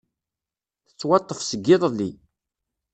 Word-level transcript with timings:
Tettwaṭṭef 0.87 1.39
seg 1.43 1.65
iḍelli. 1.75 2.11